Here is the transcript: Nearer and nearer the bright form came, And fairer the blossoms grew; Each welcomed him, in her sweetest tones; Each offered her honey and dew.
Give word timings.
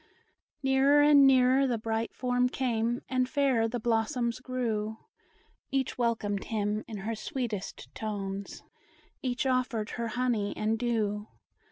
Nearer 0.63 1.03
and 1.03 1.27
nearer 1.27 1.67
the 1.67 1.77
bright 1.77 2.15
form 2.15 2.49
came, 2.49 3.03
And 3.07 3.29
fairer 3.29 3.67
the 3.67 3.79
blossoms 3.79 4.39
grew; 4.39 4.97
Each 5.69 5.95
welcomed 5.95 6.45
him, 6.45 6.83
in 6.87 6.97
her 7.05 7.13
sweetest 7.13 7.93
tones; 7.93 8.63
Each 9.21 9.45
offered 9.45 9.91
her 9.91 10.07
honey 10.07 10.57
and 10.57 10.79
dew. 10.79 11.27